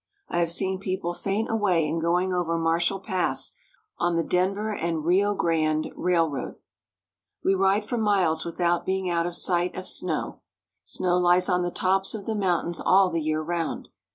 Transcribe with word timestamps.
I 0.29 0.39
have 0.39 0.49
seen 0.49 0.79
people 0.79 1.13
faint 1.13 1.51
away 1.51 1.85
in 1.87 1.99
going 1.99 2.33
over 2.33 2.57
Marshall 2.57 3.01
Pass, 3.01 3.51
on 3.99 4.15
the 4.15 4.23
Denver 4.23 4.73
and 4.75 5.05
Rio 5.05 5.35
Grande 5.35 5.89
Railroad. 5.95 6.55
We 7.43 7.53
ride 7.53 7.85
for 7.85 7.99
miles 7.99 8.43
without 8.43 8.83
being 8.83 9.11
out 9.11 9.27
of 9.27 9.35
sight 9.35 9.75
of 9.77 9.87
snow. 9.87 10.41
Snow 10.83 11.17
lies 11.19 11.47
on 11.49 11.61
the 11.61 11.69
tops 11.69 12.15
of 12.15 12.25
the 12.25 12.33
mountains 12.33 12.81
all 12.83 13.11
the 13.11 13.21
year 13.21 13.43
round. 13.43 13.89